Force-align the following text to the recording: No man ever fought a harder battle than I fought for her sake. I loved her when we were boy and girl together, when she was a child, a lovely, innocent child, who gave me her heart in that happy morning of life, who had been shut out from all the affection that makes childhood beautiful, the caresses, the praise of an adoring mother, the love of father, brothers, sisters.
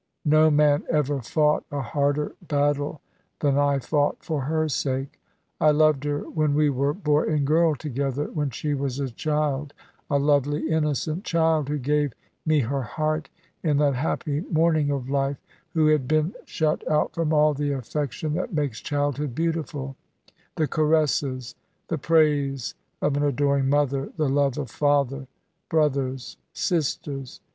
No 0.25 0.49
man 0.49 0.83
ever 0.89 1.21
fought 1.21 1.63
a 1.71 1.79
harder 1.81 2.33
battle 2.41 3.01
than 3.39 3.55
I 3.55 3.77
fought 3.77 4.25
for 4.25 4.45
her 4.45 4.67
sake. 4.67 5.21
I 5.59 5.69
loved 5.69 6.05
her 6.05 6.27
when 6.27 6.55
we 6.55 6.71
were 6.71 6.91
boy 6.91 7.25
and 7.27 7.45
girl 7.45 7.75
together, 7.75 8.23
when 8.33 8.49
she 8.49 8.73
was 8.73 8.99
a 8.99 9.11
child, 9.11 9.73
a 10.09 10.17
lovely, 10.17 10.67
innocent 10.71 11.23
child, 11.23 11.69
who 11.69 11.77
gave 11.77 12.13
me 12.47 12.61
her 12.61 12.81
heart 12.81 13.29
in 13.61 13.77
that 13.77 13.93
happy 13.93 14.39
morning 14.49 14.89
of 14.89 15.07
life, 15.07 15.37
who 15.75 15.85
had 15.85 16.07
been 16.07 16.33
shut 16.45 16.81
out 16.89 17.13
from 17.13 17.31
all 17.31 17.53
the 17.53 17.71
affection 17.71 18.33
that 18.33 18.55
makes 18.55 18.81
childhood 18.81 19.35
beautiful, 19.35 19.95
the 20.55 20.67
caresses, 20.67 21.53
the 21.89 21.99
praise 21.99 22.73
of 23.03 23.15
an 23.15 23.21
adoring 23.23 23.69
mother, 23.69 24.09
the 24.17 24.27
love 24.29 24.57
of 24.57 24.71
father, 24.71 25.27
brothers, 25.69 26.37
sisters. 26.53 27.39